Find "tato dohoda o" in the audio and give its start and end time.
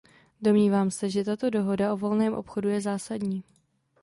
1.23-1.97